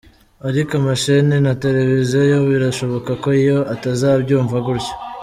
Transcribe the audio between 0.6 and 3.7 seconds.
amasheni ya televiziyo yo birashoboka ko yo